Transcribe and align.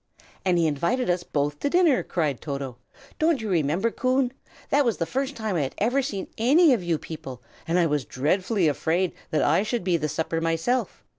"And 0.43 0.57
he 0.57 0.65
invited 0.65 1.11
us 1.11 1.21
both 1.21 1.59
to 1.59 1.71
supper!" 1.71 2.01
cried 2.01 2.41
Toto. 2.41 2.77
"Don't 3.19 3.39
you 3.39 3.51
remember, 3.51 3.91
Coon? 3.91 4.33
That 4.71 4.83
was 4.83 4.97
the 4.97 5.05
first 5.05 5.35
time 5.35 5.55
I 5.55 5.61
had 5.61 5.75
ever 5.77 6.01
seen 6.01 6.25
any 6.39 6.73
of 6.73 6.83
you 6.83 6.97
people, 6.97 7.43
and 7.67 7.77
I 7.77 7.85
was 7.85 8.03
dreadfully 8.03 8.67
afraid 8.67 9.13
that 9.29 9.43
I 9.43 9.61
should 9.61 9.83
be 9.83 9.97
the 9.97 10.09
supper 10.09 10.41
myself. 10.41 11.03